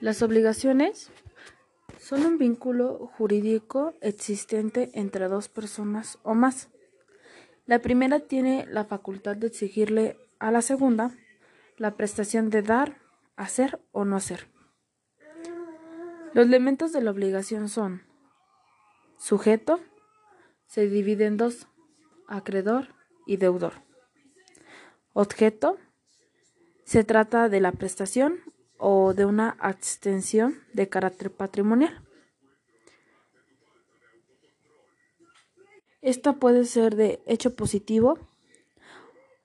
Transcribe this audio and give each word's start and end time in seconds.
Las 0.00 0.22
obligaciones 0.22 1.10
son 1.98 2.24
un 2.24 2.38
vínculo 2.38 3.10
jurídico 3.18 3.92
existente 4.00 4.90
entre 4.94 5.28
dos 5.28 5.48
personas 5.48 6.18
o 6.22 6.34
más. 6.34 6.70
La 7.66 7.80
primera 7.80 8.20
tiene 8.20 8.66
la 8.66 8.86
facultad 8.86 9.36
de 9.36 9.48
exigirle 9.48 10.16
a 10.38 10.50
la 10.50 10.62
segunda 10.62 11.14
la 11.76 11.96
prestación 11.96 12.48
de 12.48 12.62
dar, 12.62 12.96
hacer 13.36 13.78
o 13.92 14.06
no 14.06 14.16
hacer. 14.16 14.48
Los 16.32 16.46
elementos 16.46 16.92
de 16.92 17.02
la 17.02 17.10
obligación 17.10 17.68
son 17.68 18.02
sujeto, 19.18 19.80
se 20.66 20.88
divide 20.88 21.26
en 21.26 21.36
dos, 21.36 21.68
acreedor 22.26 22.94
y 23.26 23.36
deudor. 23.36 23.74
Objeto, 25.12 25.76
se 26.84 27.04
trata 27.04 27.50
de 27.50 27.60
la 27.60 27.72
prestación 27.72 28.40
o 28.80 29.12
de 29.14 29.26
una 29.26 29.56
extensión 29.62 30.56
de 30.72 30.88
carácter 30.88 31.30
patrimonial. 31.30 32.02
Esta 36.00 36.32
puede 36.32 36.64
ser 36.64 36.96
de 36.96 37.22
hecho 37.26 37.54
positivo, 37.54 38.18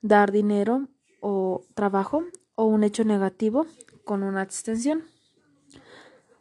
dar 0.02 0.32
dinero 0.32 0.88
o 1.20 1.66
trabajo, 1.76 2.24
o 2.56 2.64
un 2.64 2.86
hecho 2.86 3.04
negativo 3.04 3.68
con 4.06 4.24
una 4.24 4.42
extensión. 4.42 5.04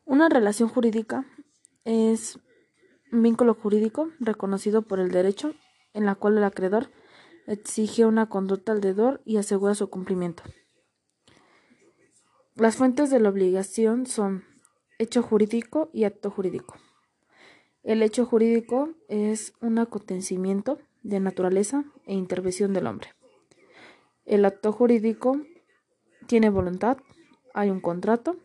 Una 0.05 0.29
relación 0.29 0.69
jurídica 0.69 1.27
es 1.85 2.39
un 3.11 3.23
vínculo 3.23 3.55
jurídico 3.55 4.11
reconocido 4.21 4.83
por 4.83 5.01
el 5.01 5.11
derecho 5.11 5.55
en 5.95 6.07
la 6.07 6.15
cual 6.15 6.39
el 6.39 6.45
acreedor 6.45 6.91
exige 7.49 8.05
una 8.05 8.29
conducta 8.29 8.71
al 8.71 8.81
deudor 8.81 9.21
y 9.25 9.39
asegura 9.39 9.75
su 9.75 9.91
cumplimiento. 9.91 10.45
Las 12.57 12.77
fuentes 12.77 13.11
de 13.11 13.19
la 13.19 13.31
obligación 13.31 14.07
son 14.07 14.45
hecho 15.01 15.23
jurídico 15.23 15.91
y 15.93 16.05
acto 16.05 16.31
jurídico. 16.31 16.77
El 17.83 18.01
hecho 18.01 18.25
jurídico 18.25 18.91
es 19.09 19.55
un 19.61 19.81
acontecimiento 19.81 20.79
de 21.03 21.19
naturaleza 21.19 21.85
e 22.07 22.15
intervención 22.15 22.73
del 22.73 22.87
hombre. 22.87 23.09
El 24.25 24.45
acto 24.45 24.71
jurídico 24.71 25.41
tiene 26.29 26.49
voluntad, 26.49 26.99
hay 27.55 27.71
un 27.71 27.81
contrato, 27.81 28.37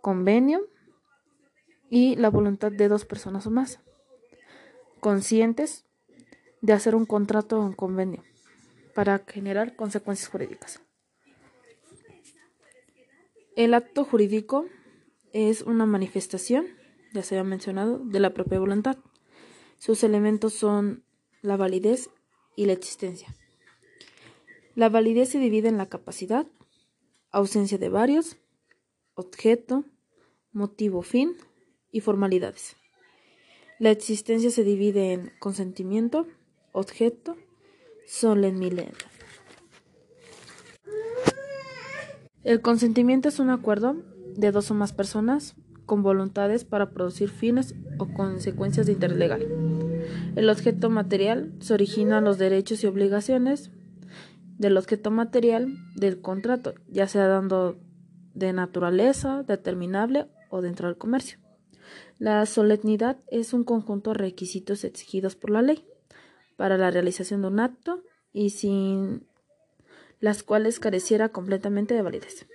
convenio 0.00 0.62
y 1.90 2.16
la 2.16 2.30
voluntad 2.30 2.72
de 2.72 2.88
dos 2.88 3.04
personas 3.04 3.46
o 3.46 3.50
más, 3.50 3.78
conscientes 5.00 5.84
de 6.62 6.72
hacer 6.72 6.94
un 6.94 7.04
contrato 7.04 7.60
o 7.60 7.66
un 7.66 7.74
convenio 7.74 8.22
para 8.94 9.18
generar 9.18 9.76
consecuencias 9.76 10.30
jurídicas. 10.30 10.80
El 13.54 13.74
acto 13.74 14.04
jurídico 14.04 14.66
es 15.34 15.60
una 15.60 15.84
manifestación, 15.84 16.66
ya 17.12 17.22
se 17.22 17.38
ha 17.38 17.44
mencionado, 17.44 17.98
de 17.98 18.18
la 18.18 18.32
propia 18.32 18.58
voluntad. 18.58 18.96
Sus 19.78 20.02
elementos 20.04 20.54
son 20.54 21.04
la 21.42 21.58
validez 21.58 22.08
y 22.56 22.64
la 22.64 22.72
existencia. 22.72 23.34
La 24.74 24.88
validez 24.88 25.28
se 25.28 25.38
divide 25.38 25.68
en 25.68 25.76
la 25.76 25.90
capacidad, 25.90 26.46
ausencia 27.30 27.76
de 27.76 27.90
varios, 27.90 28.38
objeto, 29.14 29.84
motivo 30.52 31.02
fin 31.02 31.36
y 31.90 32.00
formalidades. 32.00 32.76
La 33.78 33.90
existencia 33.90 34.50
se 34.50 34.64
divide 34.64 35.12
en 35.12 35.30
consentimiento, 35.40 36.26
objeto, 36.72 37.36
solemnidad. 38.06 38.94
El 42.44 42.60
consentimiento 42.60 43.28
es 43.28 43.38
un 43.38 43.50
acuerdo 43.50 44.02
de 44.36 44.50
dos 44.50 44.70
o 44.70 44.74
más 44.74 44.92
personas 44.92 45.54
con 45.86 46.02
voluntades 46.02 46.64
para 46.64 46.90
producir 46.90 47.28
fines 47.28 47.74
o 47.98 48.08
consecuencias 48.12 48.86
de 48.86 48.92
interés 48.92 49.16
legal. 49.16 49.46
El 50.34 50.48
objeto 50.48 50.90
material 50.90 51.52
se 51.60 51.74
origina 51.74 52.18
en 52.18 52.24
los 52.24 52.38
derechos 52.38 52.82
y 52.82 52.86
obligaciones 52.86 53.70
del 54.58 54.76
objeto 54.76 55.10
material 55.10 55.76
del 55.94 56.20
contrato, 56.20 56.74
ya 56.88 57.06
sea 57.06 57.26
dando 57.26 57.78
de 58.34 58.52
naturaleza, 58.52 59.42
determinable 59.42 60.26
o 60.50 60.62
dentro 60.62 60.88
del 60.88 60.96
comercio. 60.96 61.38
La 62.18 62.46
solemnidad 62.46 63.18
es 63.28 63.52
un 63.52 63.64
conjunto 63.64 64.10
de 64.10 64.18
requisitos 64.18 64.84
exigidos 64.84 65.36
por 65.36 65.50
la 65.50 65.62
ley 65.62 65.84
para 66.56 66.78
la 66.78 66.90
realización 66.90 67.42
de 67.42 67.48
un 67.48 67.60
acto 67.60 68.02
y 68.32 68.50
sin 68.50 69.26
las 70.22 70.44
cuales 70.44 70.78
careciera 70.78 71.30
completamente 71.30 71.94
de 71.94 72.02
validez. 72.02 72.46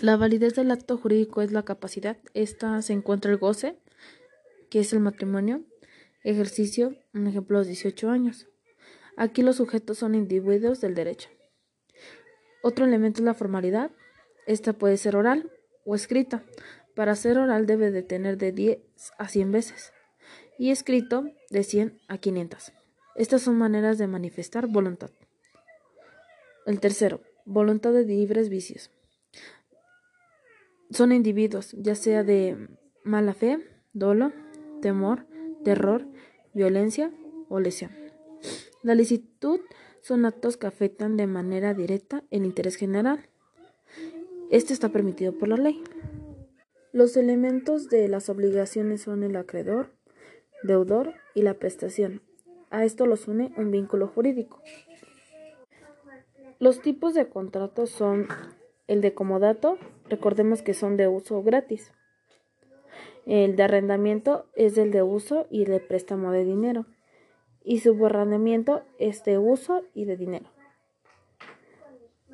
La 0.00 0.16
validez 0.16 0.54
del 0.54 0.70
acto 0.70 0.96
jurídico 0.96 1.42
es 1.42 1.52
la 1.52 1.66
capacidad. 1.66 2.16
Esta 2.32 2.80
se 2.80 2.94
encuentra 2.94 3.30
el 3.30 3.36
goce, 3.36 3.76
que 4.70 4.80
es 4.80 4.94
el 4.94 5.00
matrimonio, 5.00 5.62
ejercicio, 6.24 6.96
un 7.12 7.26
ejemplo, 7.26 7.58
los 7.58 7.66
18 7.66 8.08
años. 8.08 8.48
Aquí 9.18 9.42
los 9.42 9.56
sujetos 9.56 9.98
son 9.98 10.14
individuos 10.14 10.80
del 10.80 10.94
derecho. 10.94 11.28
Otro 12.62 12.86
elemento 12.86 13.20
es 13.20 13.26
la 13.26 13.34
formalidad. 13.34 13.90
Esta 14.46 14.72
puede 14.72 14.96
ser 14.96 15.16
oral 15.16 15.52
o 15.84 15.94
escrita. 15.94 16.42
Para 16.96 17.16
ser 17.16 17.36
oral 17.36 17.66
debe 17.66 17.90
de 17.90 18.02
tener 18.02 18.38
de 18.38 18.52
10 18.52 18.78
a 19.18 19.28
100 19.28 19.52
veces 19.52 19.92
y 20.58 20.70
escrito 20.70 21.24
de 21.50 21.64
100 21.64 22.00
a 22.08 22.16
500. 22.16 22.72
Estas 23.14 23.42
son 23.42 23.58
maneras 23.58 23.98
de 23.98 24.06
manifestar 24.06 24.68
voluntad. 24.68 25.10
El 26.70 26.78
tercero, 26.78 27.20
voluntad 27.46 27.92
de 27.92 28.04
libres 28.04 28.48
vicios. 28.48 28.92
Son 30.92 31.10
individuos, 31.10 31.72
ya 31.72 31.96
sea 31.96 32.22
de 32.22 32.68
mala 33.02 33.34
fe, 33.34 33.58
dolo, 33.92 34.30
temor, 34.80 35.26
terror, 35.64 36.06
violencia 36.54 37.12
o 37.48 37.58
lesión. 37.58 37.90
La 38.84 38.94
licitud 38.94 39.58
son 40.00 40.24
actos 40.24 40.56
que 40.56 40.68
afectan 40.68 41.16
de 41.16 41.26
manera 41.26 41.74
directa 41.74 42.22
el 42.30 42.44
interés 42.44 42.76
general. 42.76 43.28
Este 44.52 44.72
está 44.72 44.90
permitido 44.90 45.36
por 45.36 45.48
la 45.48 45.56
ley. 45.56 45.82
Los 46.92 47.16
elementos 47.16 47.88
de 47.88 48.06
las 48.06 48.28
obligaciones 48.28 49.02
son 49.02 49.24
el 49.24 49.34
acreedor, 49.34 49.90
deudor 50.62 51.14
y 51.34 51.42
la 51.42 51.54
prestación. 51.54 52.22
A 52.70 52.84
esto 52.84 53.06
los 53.06 53.26
une 53.26 53.52
un 53.56 53.72
vínculo 53.72 54.06
jurídico. 54.06 54.62
Los 56.60 56.82
tipos 56.82 57.14
de 57.14 57.26
contratos 57.26 57.88
son 57.88 58.28
el 58.86 59.00
de 59.00 59.14
comodato, 59.14 59.78
recordemos 60.10 60.60
que 60.60 60.74
son 60.74 60.98
de 60.98 61.08
uso 61.08 61.42
gratis. 61.42 61.90
El 63.24 63.56
de 63.56 63.62
arrendamiento 63.62 64.44
es 64.54 64.76
el 64.76 64.90
de 64.90 65.02
uso 65.02 65.46
y 65.50 65.64
de 65.64 65.80
préstamo 65.80 66.32
de 66.32 66.44
dinero 66.44 66.84
y 67.64 67.80
su 67.80 67.94
borramiento 67.94 68.82
es 68.98 69.24
de 69.24 69.38
uso 69.38 69.82
y 69.94 70.04
de 70.04 70.18
dinero. 70.18 70.50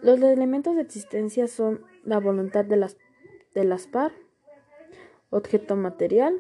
Los 0.03 0.21
elementos 0.21 0.75
de 0.75 0.83
existencia 0.83 1.47
son 1.47 1.85
la 2.03 2.19
voluntad 2.19 2.65
de 2.65 2.77
las, 2.77 2.97
de 3.55 3.63
las 3.63 3.87
par, 3.87 4.11
objeto 5.31 5.77
material 5.77 6.37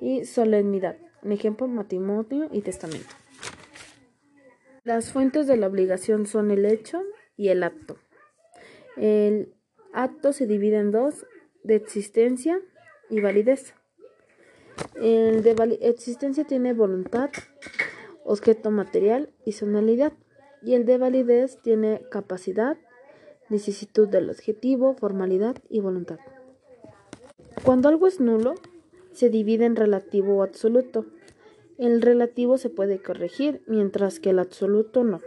y 0.00 0.24
solemnidad. 0.24 0.96
Un 1.22 1.30
ejemplo, 1.30 1.68
matrimonio 1.68 2.48
y 2.50 2.62
testamento. 2.62 3.17
Las 4.88 5.12
fuentes 5.12 5.46
de 5.46 5.58
la 5.58 5.66
obligación 5.66 6.24
son 6.24 6.50
el 6.50 6.64
hecho 6.64 7.02
y 7.36 7.48
el 7.50 7.62
acto. 7.62 7.98
El 8.96 9.52
acto 9.92 10.32
se 10.32 10.46
divide 10.46 10.78
en 10.78 10.92
dos, 10.92 11.26
de 11.62 11.74
existencia 11.74 12.58
y 13.10 13.20
validez. 13.20 13.74
El 14.94 15.42
de 15.42 15.78
existencia 15.82 16.44
tiene 16.44 16.72
voluntad, 16.72 17.28
objeto 18.24 18.70
material 18.70 19.28
y 19.44 19.52
sonalidad, 19.52 20.14
y 20.62 20.72
el 20.72 20.86
de 20.86 20.96
validez 20.96 21.60
tiene 21.60 22.00
capacidad, 22.10 22.78
necesitud 23.50 24.08
del 24.08 24.30
objetivo, 24.30 24.94
formalidad 24.94 25.56
y 25.68 25.80
voluntad. 25.80 26.18
Cuando 27.62 27.90
algo 27.90 28.06
es 28.06 28.20
nulo, 28.20 28.54
se 29.12 29.28
divide 29.28 29.66
en 29.66 29.76
relativo 29.76 30.38
o 30.38 30.42
absoluto. 30.42 31.04
El 31.78 32.02
relativo 32.02 32.58
se 32.58 32.70
puede 32.70 33.00
corregir, 33.00 33.62
mientras 33.68 34.18
que 34.18 34.30
el 34.30 34.40
absoluto 34.40 35.04
no. 35.04 35.20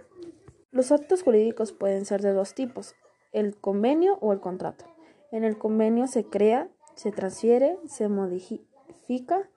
Los 0.71 0.91
actos 0.91 1.23
jurídicos 1.23 1.71
pueden 1.71 2.03
ser 2.03 2.21
de 2.21 2.33
dos 2.33 2.53
tipos, 2.53 2.93
el 3.31 3.55
convenio 3.55 4.17
o 4.19 4.33
el 4.33 4.41
contrato. 4.41 4.83
En 5.31 5.45
el 5.45 5.57
convenio 5.57 6.07
se 6.07 6.25
crea, 6.25 6.69
se 6.95 7.11
transfiere, 7.11 7.77
se 7.87 8.09
modifica 8.09 9.49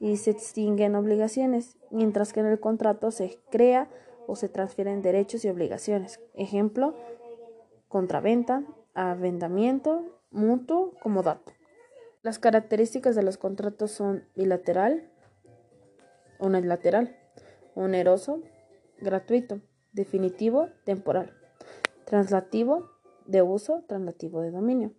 y 0.00 0.16
se 0.16 0.30
extinguen 0.30 0.94
obligaciones, 0.94 1.76
mientras 1.90 2.32
que 2.32 2.40
en 2.40 2.46
el 2.46 2.60
contrato 2.60 3.10
se 3.10 3.38
crea 3.50 3.90
o 4.26 4.34
se 4.34 4.48
transfieren 4.48 5.02
derechos 5.02 5.44
y 5.44 5.50
obligaciones. 5.50 6.18
Ejemplo, 6.34 6.94
contraventa, 7.88 8.64
arrendamiento, 8.94 10.02
mutuo, 10.30 10.94
comodato. 11.02 11.52
Las 12.22 12.38
características 12.38 13.14
de 13.14 13.22
los 13.22 13.36
contratos 13.36 13.90
son 13.90 14.24
bilateral, 14.34 15.10
unilateral, 16.38 17.16
oneroso, 17.74 18.42
gratuito, 19.00 19.60
definitivo, 19.92 20.68
temporal, 20.84 21.32
translativo, 22.04 22.90
de 23.26 23.42
uso, 23.42 23.84
translativo 23.86 24.40
de 24.40 24.50
dominio, 24.50 24.92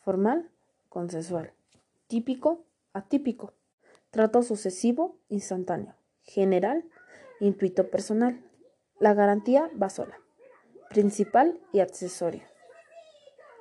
formal, 0.00 0.50
consensual, 0.88 1.52
típico, 2.06 2.64
atípico, 2.92 3.52
trato 4.10 4.42
sucesivo, 4.42 5.18
instantáneo, 5.28 5.94
general, 6.22 6.84
intuito 7.40 7.90
personal. 7.90 8.42
La 8.98 9.12
garantía 9.12 9.70
va 9.80 9.90
sola, 9.90 10.18
principal 10.88 11.60
y 11.72 11.80
accesorio. 11.80 12.42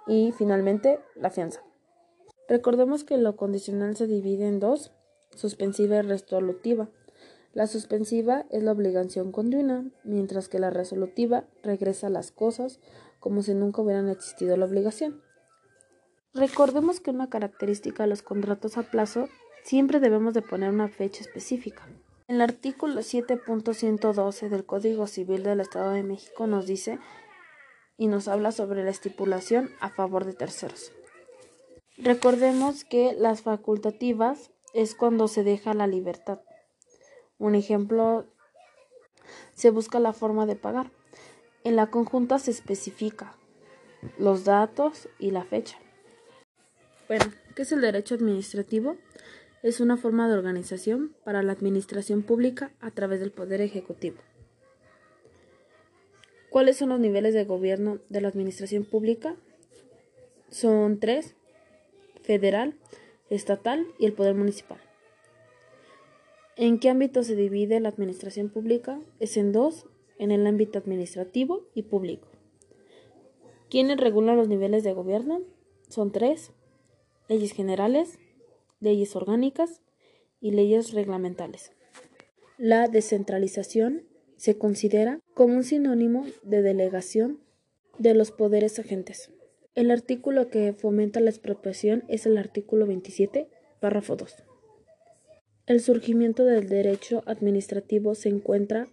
Y 0.07 0.31
finalmente, 0.37 0.99
la 1.15 1.29
fianza. 1.29 1.61
Recordemos 2.47 3.03
que 3.03 3.17
lo 3.17 3.35
condicional 3.35 3.95
se 3.97 4.07
divide 4.07 4.47
en 4.47 4.59
dos, 4.59 4.93
suspensiva 5.35 5.97
y 5.97 6.01
resolutiva. 6.03 6.89
La 7.55 7.67
suspensiva 7.67 8.45
es 8.49 8.63
la 8.63 8.73
obligación 8.73 9.31
continua, 9.31 9.85
mientras 10.03 10.49
que 10.49 10.59
la 10.59 10.71
resolutiva 10.71 11.45
regresa 11.63 12.09
las 12.09 12.33
cosas 12.33 12.81
como 13.21 13.43
si 13.43 13.53
nunca 13.53 13.81
hubieran 13.81 14.09
existido 14.09 14.57
la 14.57 14.65
obligación. 14.65 15.21
Recordemos 16.33 16.99
que 16.99 17.11
una 17.11 17.29
característica 17.29 18.03
de 18.03 18.09
los 18.09 18.23
contratos 18.23 18.77
a 18.77 18.83
plazo 18.83 19.29
siempre 19.63 20.01
debemos 20.01 20.33
de 20.33 20.41
poner 20.41 20.69
una 20.69 20.89
fecha 20.89 21.21
específica. 21.21 21.87
El 22.27 22.41
artículo 22.41 22.99
7.112 22.99 24.49
del 24.49 24.65
Código 24.65 25.07
Civil 25.07 25.43
del 25.43 25.61
Estado 25.61 25.91
de 25.91 26.03
México 26.03 26.47
nos 26.47 26.67
dice 26.67 26.99
y 27.95 28.07
nos 28.07 28.27
habla 28.27 28.51
sobre 28.51 28.83
la 28.83 28.89
estipulación 28.89 29.69
a 29.79 29.91
favor 29.91 30.25
de 30.25 30.33
terceros. 30.33 30.91
Recordemos 31.97 32.83
que 32.83 33.13
las 33.17 33.43
facultativas 33.43 34.51
es 34.73 34.93
cuando 34.93 35.29
se 35.29 35.45
deja 35.45 35.73
la 35.73 35.87
libertad. 35.87 36.41
Un 37.37 37.55
ejemplo, 37.55 38.25
se 39.53 39.69
busca 39.69 39.99
la 39.99 40.13
forma 40.13 40.45
de 40.45 40.55
pagar. 40.55 40.91
En 41.63 41.75
la 41.75 41.87
conjunta 41.87 42.39
se 42.39 42.51
especifica 42.51 43.35
los 44.17 44.45
datos 44.45 45.09
y 45.19 45.31
la 45.31 45.43
fecha. 45.43 45.77
Bueno, 47.07 47.25
¿qué 47.55 47.63
es 47.63 47.71
el 47.71 47.81
derecho 47.81 48.15
administrativo? 48.15 48.97
Es 49.63 49.79
una 49.79 49.97
forma 49.97 50.27
de 50.27 50.35
organización 50.35 51.15
para 51.23 51.41
la 51.41 51.53
administración 51.53 52.21
pública 52.21 52.71
a 52.81 52.91
través 52.91 53.19
del 53.19 53.31
Poder 53.31 53.61
Ejecutivo. 53.61 54.17
¿Cuáles 56.49 56.77
son 56.77 56.89
los 56.89 56.99
niveles 56.99 57.33
de 57.33 57.43
gobierno 57.43 57.99
de 58.09 58.21
la 58.21 58.29
administración 58.29 58.85
pública? 58.85 59.35
Son 60.49 60.99
tres, 60.99 61.35
federal, 62.23 62.75
estatal 63.29 63.85
y 63.99 64.05
el 64.05 64.13
poder 64.13 64.35
municipal. 64.35 64.79
¿En 66.57 66.79
qué 66.79 66.87
ámbito 66.89 67.21
se 67.23 67.35
divide 67.35 67.81
la 67.81 67.89
administración 67.89 68.47
pública? 68.47 69.01
Es 69.19 69.35
en 69.35 69.51
dos, 69.51 69.87
en 70.17 70.31
el 70.31 70.47
ámbito 70.47 70.79
administrativo 70.79 71.67
y 71.73 71.83
público. 71.83 72.29
¿Quiénes 73.69 73.97
regulan 73.97 74.37
los 74.37 74.47
niveles 74.47 74.85
de 74.85 74.93
gobierno? 74.93 75.41
Son 75.89 76.13
tres, 76.13 76.53
leyes 77.27 77.51
generales, 77.51 78.19
leyes 78.79 79.17
orgánicas 79.17 79.81
y 80.39 80.51
leyes 80.51 80.93
reglamentales. 80.93 81.73
La 82.57 82.87
descentralización 82.87 84.03
se 84.37 84.57
considera 84.57 85.19
como 85.33 85.55
un 85.55 85.63
sinónimo 85.65 86.25
de 86.41 86.61
delegación 86.61 87.41
de 87.99 88.13
los 88.13 88.31
poderes 88.31 88.79
agentes. 88.79 89.29
El 89.73 89.91
artículo 89.91 90.47
que 90.47 90.71
fomenta 90.71 91.19
la 91.19 91.31
expropiación 91.31 92.05
es 92.07 92.25
el 92.25 92.37
artículo 92.37 92.87
27, 92.87 93.49
párrafo 93.81 94.15
2. 94.15 94.54
El 95.67 95.79
surgimiento 95.79 96.45
del 96.45 96.69
derecho 96.69 97.23
administrativo 97.25 98.13
se 98.13 98.29
encuentra 98.29 98.87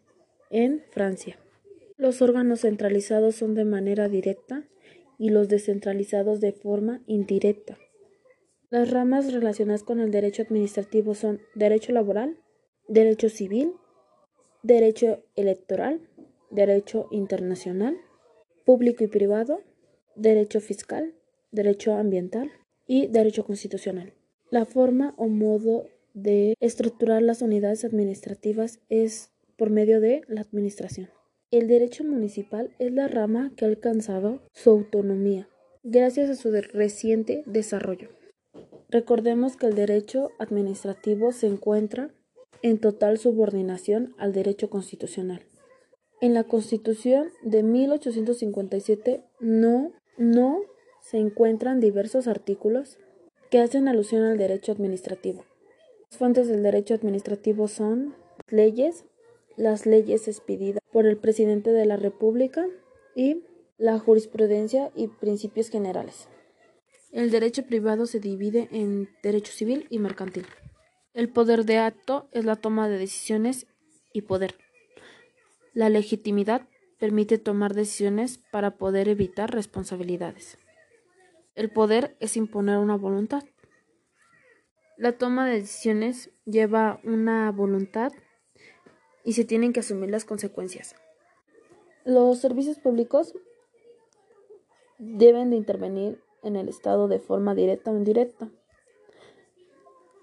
en 0.49 0.83
Francia. 0.91 1.39
Los 1.99 2.23
órganos 2.23 2.61
centralizados 2.61 3.37
son 3.37 3.55
de 3.55 3.67
manera 3.67 4.09
directa 4.09 4.67
y 5.19 5.29
los 5.29 5.49
descentralizados 5.49 6.41
de 6.41 6.53
forma 6.53 7.03
indirecta. 7.07 7.79
Las 8.71 8.91
ramas 8.91 9.35
relacionadas 9.35 9.83
con 9.83 10.01
el 10.01 10.11
derecho 10.11 10.43
administrativo 10.45 11.15
son 11.15 11.43
derecho 11.55 11.93
laboral, 11.93 12.39
derecho 12.89 13.29
civil, 13.29 13.75
derecho 14.63 15.23
electoral, 15.37 16.01
derecho 16.51 17.07
internacional, 17.11 17.99
público 18.65 19.05
y 19.05 19.09
privado, 19.09 19.61
derecho 20.17 20.59
fiscal, 20.61 21.13
derecho 21.51 21.93
ambiental 21.93 22.51
y 22.87 23.09
derecho 23.09 23.45
constitucional. 23.45 24.15
La 24.51 24.65
forma 24.65 25.13
o 25.19 25.29
modo 25.29 25.87
de 26.15 26.55
estructurar 26.61 27.23
las 27.23 27.43
unidades 27.43 27.85
administrativas 27.85 28.81
es 28.89 29.31
por 29.57 29.71
medio 29.71 30.01
de 30.01 30.23
la 30.29 30.41
administración. 30.41 31.09
El 31.51 31.69
derecho 31.69 32.05
municipal 32.05 32.75
es 32.79 32.93
la 32.93 33.09
rama 33.09 33.53
que 33.57 33.65
ha 33.65 33.69
alcanzado 33.69 34.41
su 34.53 34.71
autonomía 34.71 35.49
gracias 35.83 36.31
a 36.31 36.37
su 36.37 36.51
reciente 36.51 37.43
desarrollo. 37.47 38.09
Recordemos 38.89 39.57
que 39.57 39.67
el 39.67 39.75
derecho 39.75 40.31
administrativo 40.39 41.33
se 41.33 41.47
encuentra 41.47 42.11
en 42.63 42.79
total 42.79 43.19
subordinación 43.19 44.15
al 44.19 44.33
derecho 44.33 44.71
constitucional. 44.71 45.43
En 46.21 46.35
la 46.35 46.45
Constitución 46.45 47.31
de 47.43 47.63
1857 47.63 49.25
no, 49.41 49.93
no 50.19 50.61
se 51.01 51.19
encuentran 51.19 51.81
diversos 51.81 52.29
artículos 52.29 52.99
que 53.51 53.59
hacen 53.59 53.89
alusión 53.89 54.23
al 54.23 54.39
derecho 54.39 54.71
administrativo. 54.73 55.45
Las 56.13 56.19
fuentes 56.19 56.47
del 56.47 56.63
derecho 56.63 56.93
administrativo 56.93 57.69
son 57.69 58.15
leyes, 58.51 59.07
las 59.57 59.87
leyes 59.87 60.29
expedidas 60.29 60.83
por 60.93 61.07
el 61.07 61.17
presidente 61.17 61.73
de 61.73 61.87
la 61.87 61.97
República 61.97 62.67
y 63.17 63.45
la 63.79 63.99
jurisprudencia 63.99 64.93
y 64.95 65.09
principios 65.09 65.71
generales. 65.71 66.29
El 67.13 67.31
derecho 67.31 67.63
privado 67.63 68.05
se 68.05 68.21
divide 68.21 68.69
en 68.73 69.09
derecho 69.23 69.55
civil 69.55 69.87
y 69.89 70.01
mercantil. 70.01 70.45
El 71.15 71.31
poder 71.31 71.65
de 71.65 71.79
acto 71.79 72.29
es 72.33 72.45
la 72.45 72.57
toma 72.57 72.91
de 72.91 72.99
decisiones 72.99 73.67
y 74.13 74.21
poder. 74.21 74.57
La 75.73 75.89
legitimidad 75.89 76.69
permite 77.01 77.39
tomar 77.39 77.73
decisiones 77.73 78.39
para 78.53 78.77
poder 78.77 79.09
evitar 79.09 79.51
responsabilidades. 79.51 80.59
El 81.55 81.71
poder 81.71 82.19
es 82.21 82.37
imponer 82.37 82.77
una 82.77 82.97
voluntad. 82.97 83.45
La 84.97 85.13
toma 85.13 85.47
de 85.47 85.61
decisiones 85.61 86.31
lleva 86.45 87.01
una 87.03 87.51
voluntad 87.51 88.13
y 89.25 89.33
se 89.33 89.45
tienen 89.45 89.73
que 89.73 89.81
asumir 89.81 90.11
las 90.11 90.25
consecuencias. 90.25 90.95
Los 92.05 92.39
servicios 92.41 92.79
públicos 92.79 93.35
deben 94.99 95.51
de 95.51 95.57
intervenir 95.57 96.23
en 96.43 96.57
el 96.57 96.69
Estado 96.69 97.09
de 97.09 97.21
forma 97.21 97.55
directa 97.55 97.91
o 97.91 97.97
indirecta. 97.97 98.51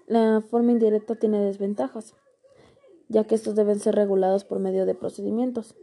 La 0.06 0.40
forma 0.40 0.72
indirecta 0.72 1.16
tiene 1.16 1.40
desventajas, 1.40 2.14
ya 3.08 3.24
que 3.24 3.34
estos 3.34 3.56
deben 3.56 3.80
ser 3.80 3.94
regulados 3.94 4.44
por 4.44 4.58
medio 4.60 4.86
de 4.86 4.94
procedimientos. 4.94 5.74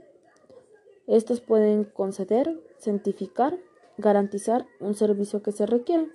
Estos 1.08 1.42
pueden 1.42 1.84
conceder, 1.84 2.62
cientificar, 2.80 3.58
garantizar 3.98 4.68
un 4.80 4.96
servicio 4.96 5.42
que 5.42 5.52
se 5.52 5.66
requiere 5.66 6.10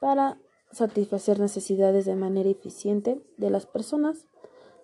para 0.00 0.38
satisfacer 0.72 1.40
necesidades 1.40 2.04
de 2.04 2.16
manera 2.16 2.48
eficiente 2.48 3.20
de 3.36 3.50
las 3.50 3.66
personas 3.66 4.26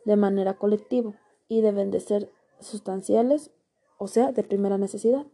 de 0.05 0.17
manera 0.17 0.55
colectiva 0.55 1.13
y 1.49 1.61
deben 1.61 1.91
de 1.91 2.01
ser 2.01 2.31
sustanciales, 2.61 3.51
o 3.99 4.07
sea, 4.09 4.33
de 4.33 4.43
primera 4.43 4.79
necesidad. 4.79 5.27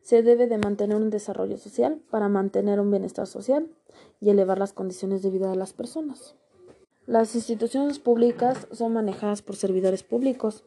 Se 0.00 0.22
debe 0.22 0.46
de 0.46 0.58
mantener 0.58 0.96
un 0.96 1.10
desarrollo 1.10 1.56
social 1.56 2.00
para 2.10 2.28
mantener 2.28 2.78
un 2.78 2.90
bienestar 2.90 3.26
social 3.26 3.68
y 4.20 4.30
elevar 4.30 4.58
las 4.58 4.72
condiciones 4.72 5.22
de 5.22 5.30
vida 5.30 5.50
de 5.50 5.56
las 5.56 5.72
personas. 5.72 6.36
Las 7.06 7.34
instituciones 7.34 7.98
públicas 7.98 8.66
son 8.70 8.92
manejadas 8.92 9.42
por 9.42 9.56
servidores 9.56 10.02
públicos. 10.02 10.64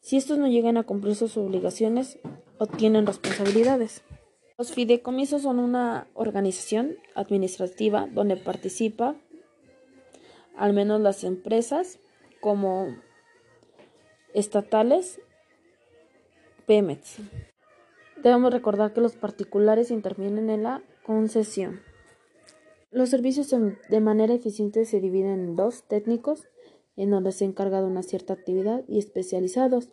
Si 0.00 0.16
estos 0.16 0.38
no 0.38 0.46
llegan 0.46 0.76
a 0.76 0.84
cumplir 0.84 1.16
sus 1.16 1.36
obligaciones, 1.36 2.18
obtienen 2.58 3.06
responsabilidades. 3.06 4.02
Los 4.58 4.72
fideicomisos 4.72 5.42
son 5.42 5.58
una 5.58 6.08
organización 6.14 6.96
administrativa 7.14 8.08
donde 8.10 8.36
participa 8.36 9.14
al 10.56 10.72
menos 10.72 10.98
las 11.02 11.24
empresas 11.24 11.98
como 12.40 12.96
estatales, 14.32 15.20
Pemex. 16.66 17.18
Debemos 18.22 18.50
recordar 18.50 18.94
que 18.94 19.02
los 19.02 19.14
particulares 19.14 19.90
intervienen 19.90 20.48
en 20.48 20.62
la 20.62 20.82
concesión. 21.04 21.82
Los 22.90 23.10
servicios 23.10 23.50
de 23.90 24.00
manera 24.00 24.32
eficiente 24.32 24.86
se 24.86 25.00
dividen 25.00 25.40
en 25.40 25.56
dos 25.56 25.82
técnicos, 25.86 26.48
en 26.96 27.10
donde 27.10 27.32
se 27.32 27.44
encarga 27.44 27.82
de 27.82 27.88
una 27.88 28.02
cierta 28.02 28.32
actividad, 28.32 28.84
y 28.88 28.98
especializados, 28.98 29.90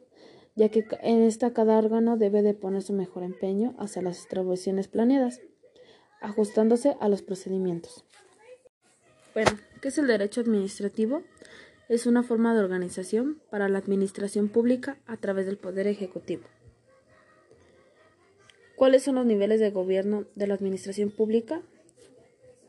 ya 0.55 0.69
que 0.69 0.85
en 1.01 1.23
esta 1.23 1.53
cada 1.53 1.77
órgano 1.77 2.17
debe 2.17 2.41
de 2.41 2.53
poner 2.53 2.81
su 2.81 2.93
mejor 2.93 3.23
empeño 3.23 3.75
hacia 3.77 4.01
las 4.01 4.25
atribuciones 4.25 4.87
planeadas, 4.87 5.41
ajustándose 6.21 6.95
a 6.99 7.09
los 7.09 7.21
procedimientos. 7.21 8.05
Bueno, 9.33 9.51
¿qué 9.81 9.87
es 9.87 9.97
el 9.97 10.07
derecho 10.07 10.41
administrativo? 10.41 11.23
Es 11.89 12.05
una 12.05 12.23
forma 12.23 12.53
de 12.53 12.61
organización 12.61 13.41
para 13.49 13.67
la 13.67 13.79
administración 13.79 14.49
pública 14.49 14.97
a 15.05 15.17
través 15.17 15.45
del 15.45 15.57
Poder 15.57 15.87
Ejecutivo. 15.87 16.43
¿Cuáles 18.75 19.03
son 19.03 19.15
los 19.15 19.25
niveles 19.25 19.59
de 19.59 19.71
gobierno 19.71 20.25
de 20.35 20.47
la 20.47 20.53
administración 20.53 21.09
pública? 21.11 21.61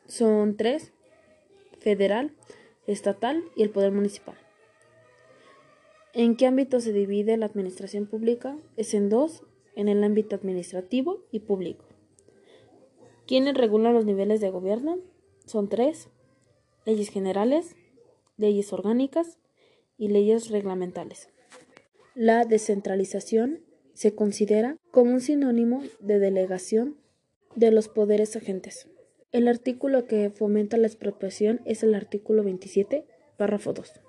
son 0.07 0.57
tres, 0.57 0.93
federal, 1.81 2.33
estatal 2.87 3.43
y 3.57 3.63
el 3.63 3.71
poder 3.71 3.93
municipal. 3.93 4.37
¿En 6.17 6.37
qué 6.37 6.47
ámbito 6.47 6.79
se 6.79 6.93
divide 6.93 7.37
la 7.37 7.47
administración 7.47 8.07
pública? 8.07 8.57
Es 8.77 8.95
en 8.95 9.09
dos, 9.09 9.43
en 9.75 9.89
el 9.89 10.05
ámbito 10.05 10.37
administrativo 10.37 11.25
y 11.33 11.41
público. 11.41 11.87
¿Quiénes 13.27 13.55
regulan 13.55 13.95
los 13.95 14.05
niveles 14.05 14.41
de 14.41 14.51
gobierno? 14.51 15.01
Son 15.45 15.69
tres, 15.69 16.11
leyes 16.87 17.09
generales, 17.09 17.75
leyes 18.37 18.73
orgánicas 18.73 19.39
y 19.99 20.07
leyes 20.07 20.51
reglamentales. 20.51 21.31
La 22.15 22.45
descentralización 22.45 23.65
se 23.93 24.15
considera 24.15 24.77
como 24.93 25.11
un 25.11 25.21
sinónimo 25.21 25.83
de 25.99 26.21
delegación 26.21 26.97
de 27.57 27.73
los 27.73 27.89
poderes 27.89 28.37
agentes. 28.37 28.89
El 29.33 29.49
artículo 29.49 30.07
que 30.07 30.31
fomenta 30.31 30.77
la 30.77 30.87
expropiación 30.87 31.61
es 31.65 31.83
el 31.83 31.93
artículo 31.93 32.45
27, 32.45 33.05
párrafo 33.37 33.73
2. 33.73 34.04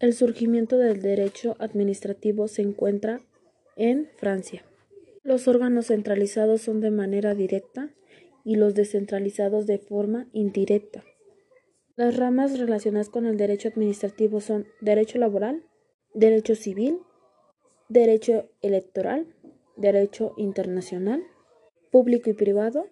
El 0.00 0.14
surgimiento 0.14 0.78
del 0.78 1.02
derecho 1.02 1.56
administrativo 1.58 2.48
se 2.48 2.62
encuentra 2.62 3.20
en 3.76 4.08
Francia. 4.16 4.64
Los 5.22 5.46
órganos 5.46 5.88
centralizados 5.88 6.62
son 6.62 6.80
de 6.80 6.90
manera 6.90 7.34
directa 7.34 7.90
y 8.42 8.56
los 8.56 8.74
descentralizados 8.74 9.66
de 9.66 9.76
forma 9.76 10.26
indirecta. 10.32 11.04
Las 11.96 12.16
ramas 12.16 12.58
relacionadas 12.58 13.10
con 13.10 13.26
el 13.26 13.36
derecho 13.36 13.68
administrativo 13.68 14.40
son 14.40 14.66
derecho 14.80 15.18
laboral, 15.18 15.66
derecho 16.14 16.54
civil, 16.54 17.00
derecho 17.90 18.48
electoral, 18.62 19.26
derecho 19.76 20.32
internacional, 20.38 21.22
público 21.90 22.30
y 22.30 22.32
privado, 22.32 22.86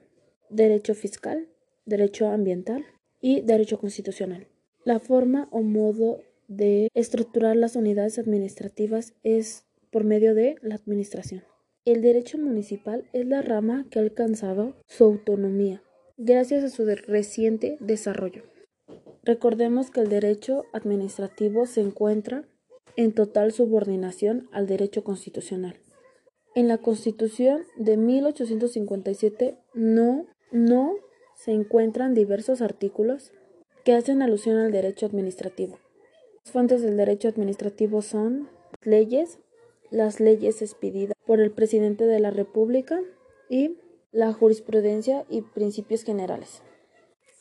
derecho 0.51 0.95
fiscal, 0.95 1.49
derecho 1.87 2.29
ambiental 2.29 2.85
y 3.19 3.41
derecho 3.41 3.79
constitucional. 3.79 4.47
La 4.85 5.01
forma 5.01 5.49
o 5.51 5.63
modo 5.63 6.21
de 6.49 6.89
estructurar 6.95 7.57
las 7.57 7.77
unidades 7.77 8.19
administrativas 8.19 9.15
es 9.23 9.65
por 9.91 10.05
medio 10.05 10.35
de 10.35 10.57
la 10.63 10.75
administración. 10.75 11.45
El 11.85 12.03
derecho 12.03 12.39
municipal 12.39 13.05
es 13.13 13.27
la 13.27 13.43
rama 13.43 13.87
que 13.91 13.99
ha 13.99 14.03
alcanzado 14.03 14.75
su 14.87 15.05
autonomía 15.05 15.83
gracias 16.19 16.65
a 16.65 16.69
su 16.69 16.85
reciente 16.85 17.79
desarrollo. 17.81 18.43
Recordemos 19.23 19.91
que 19.91 20.01
el 20.01 20.09
derecho 20.09 20.65
administrativo 20.73 21.67
se 21.67 21.81
encuentra 21.81 22.49
en 22.97 23.13
total 23.13 23.53
subordinación 23.53 24.49
al 24.51 24.67
derecho 24.67 25.05
constitucional. 25.05 25.77
En 26.55 26.67
la 26.67 26.79
Constitución 26.79 27.63
de 27.77 27.97
1857 27.97 29.59
no, 29.75 30.27
no 30.51 30.95
se 31.37 31.53
encuentran 31.53 32.15
diversos 32.15 32.63
artículos 32.63 33.33
que 33.85 33.93
hacen 33.93 34.23
alusión 34.23 34.57
al 34.57 34.73
derecho 34.73 35.07
administrativo. 35.07 35.79
Las 36.49 36.55
fuentes 36.55 36.81
del 36.81 36.97
derecho 36.97 37.29
administrativo 37.29 38.01
son 38.01 38.49
leyes, 38.83 39.39
las 39.91 40.19
leyes 40.19 40.63
expedidas 40.63 41.15
por 41.27 41.41
el 41.41 41.51
presidente 41.51 42.07
de 42.07 42.21
la 42.21 42.31
República 42.31 42.99
y 43.51 43.77
la 44.13 44.33
jurisprudencia 44.33 45.27
y 45.29 45.43
principios 45.43 46.05
generales. 46.05 46.63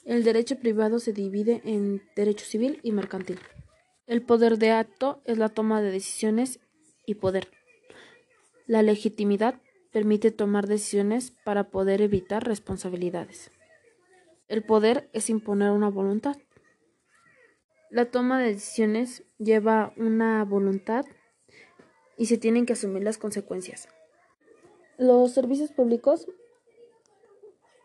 El 0.03 0.25
derecho 0.25 0.59
privado 0.59 0.99
se 0.99 1.13
divide 1.13 1.61
en 1.63 2.01
derecho 2.17 2.43
civil 2.43 2.81
y 2.83 2.91
mercantil. 2.91 3.39
El 4.07 4.23
poder 4.23 4.57
de 4.57 4.71
acto 4.71 5.21
es 5.23 5.37
la 5.37 5.47
toma 5.47 5.81
de 5.81 5.89
decisiones 5.89 6.59
y 7.05 7.15
poder. 7.15 7.47
La 8.65 8.81
legitimidad 8.81 9.61
permite 9.93 10.31
tomar 10.31 10.67
decisiones 10.67 11.31
para 11.45 11.69
poder 11.69 12.01
evitar 12.01 12.45
responsabilidades. 12.45 13.51
El 14.49 14.65
poder 14.65 15.09
es 15.13 15.29
imponer 15.29 15.71
una 15.71 15.89
voluntad. 15.89 16.35
La 17.89 18.11
toma 18.11 18.39
de 18.39 18.47
decisiones 18.47 19.23
lleva 19.37 19.93
una 19.95 20.43
voluntad 20.43 21.05
y 22.17 22.25
se 22.25 22.37
tienen 22.37 22.65
que 22.65 22.73
asumir 22.73 23.03
las 23.03 23.17
consecuencias. 23.17 23.87
Los 24.97 25.31
servicios 25.31 25.71
públicos 25.71 26.27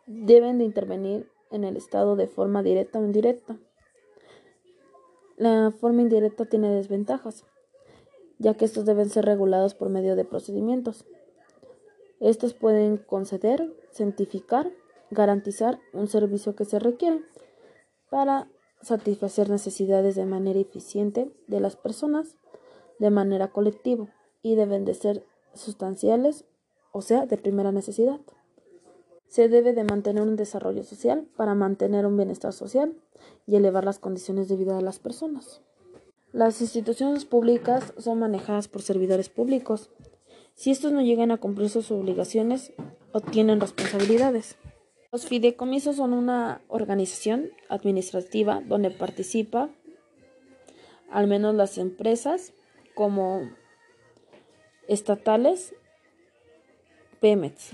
deben 0.06 0.59
de 0.59 0.64
intervenir 0.64 1.30
en 1.52 1.62
el 1.62 1.76
Estado 1.76 2.16
de 2.16 2.26
forma 2.26 2.64
directa 2.64 2.99
o 2.99 3.04
indirecta. 3.04 3.59
La 5.37 5.71
forma 5.71 6.02
indirecta 6.02 6.47
tiene 6.47 6.75
desventajas, 6.75 7.44
ya 8.38 8.54
que 8.54 8.64
estos 8.64 8.85
deben 8.85 9.09
ser 9.09 9.25
regulados 9.25 9.75
por 9.75 9.88
medio 9.88 10.16
de 10.16 10.25
procedimientos. 10.25 11.04
Estos 12.18 12.54
pueden 12.54 12.97
conceder, 12.97 13.73
cientificar, 13.92 14.73
garantizar 15.11 15.78
un 15.92 16.09
servicio 16.09 16.56
que 16.56 16.64
se 16.64 16.78
requiere 16.78 17.23
para 18.11 18.49
satisfacer 18.82 19.48
necesidades 19.48 20.16
de 20.16 20.26
manera 20.26 20.58
eficiente 20.58 21.32
de 21.46 21.60
las 21.60 21.76
personas 21.76 22.36
de 22.98 23.10
manera 23.10 23.48
colectiva 23.48 24.08
y 24.42 24.54
deben 24.54 24.84
de 24.84 24.94
ser 24.94 25.26
sustanciales, 25.54 26.44
o 26.92 27.02
sea, 27.02 27.26
de 27.26 27.36
primera 27.36 27.72
necesidad. 27.72 28.20
Se 29.26 29.48
debe 29.48 29.72
de 29.72 29.84
mantener 29.84 30.22
un 30.22 30.36
desarrollo 30.36 30.84
social 30.84 31.26
para 31.36 31.54
mantener 31.54 32.06
un 32.06 32.16
bienestar 32.16 32.52
social 32.52 32.94
y 33.46 33.56
elevar 33.56 33.84
las 33.84 33.98
condiciones 33.98 34.48
de 34.48 34.56
vida 34.56 34.76
de 34.76 34.82
las 34.82 34.98
personas. 34.98 35.62
Las 36.32 36.60
instituciones 36.60 37.24
públicas 37.24 37.92
son 37.98 38.18
manejadas 38.18 38.68
por 38.68 38.82
servidores 38.82 39.28
públicos. 39.28 39.90
Si 40.54 40.70
estos 40.70 40.92
no 40.92 41.02
llegan 41.02 41.30
a 41.30 41.38
cumplir 41.38 41.70
sus 41.70 41.90
obligaciones, 41.90 42.72
obtienen 43.12 43.60
responsabilidades. 43.60 44.56
Los 45.12 45.26
fideicomisos 45.26 45.97
son 45.97 46.14
una 46.14 46.62
organización 46.69 47.50
administrativa 47.69 48.62
donde 48.66 48.90
participa 48.90 49.69
al 51.11 51.26
menos 51.26 51.54
las 51.54 51.76
empresas 51.76 52.54
como 52.95 53.42
estatales, 54.88 55.75
Pemex. 57.21 57.73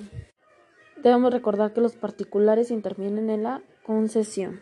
Debemos 1.01 1.33
recordar 1.33 1.73
que 1.73 1.81
los 1.81 1.95
particulares 1.95 2.73
intervienen 2.73 3.31
en 3.31 3.45
la 3.45 3.63
concesión. 3.85 4.61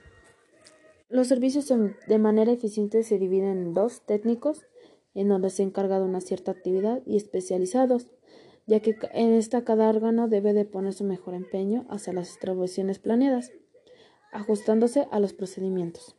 Los 1.09 1.29
servicios 1.29 1.73
de 2.07 2.19
manera 2.19 2.53
eficiente 2.53 3.05
se 3.05 3.19
dividen 3.19 3.57
en 3.57 3.73
dos, 3.73 4.03
técnicos, 4.05 4.67
en 5.15 5.29
donde 5.29 5.49
se 5.49 5.63
encarga 5.63 5.99
de 5.99 6.05
una 6.05 6.21
cierta 6.21 6.51
actividad, 6.51 7.01
y 7.07 7.17
especializados, 7.17 8.09
ya 8.67 8.81
que 8.81 8.97
en 9.13 9.35
esta 9.35 9.65
cada 9.65 9.89
órgano 9.89 10.29
debe 10.29 10.53
de 10.53 10.65
poner 10.65 10.93
su 10.93 11.05
mejor 11.05 11.35
empeño 11.35 11.87
hacia 11.89 12.13
las 12.13 12.29
distribuciones 12.29 12.99
planeadas, 12.99 13.53
ajustándose 14.33 15.07
a 15.11 15.21
los 15.21 15.33
procedimientos. 15.33 16.17